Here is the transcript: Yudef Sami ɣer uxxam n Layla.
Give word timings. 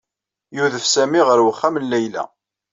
Yudef 0.55 0.85
Sami 0.93 1.21
ɣer 1.27 1.39
uxxam 1.51 1.75
n 1.79 1.87
Layla. 1.91 2.23